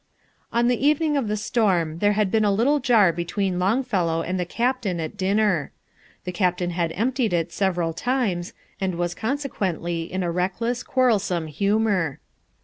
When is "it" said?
7.33-7.51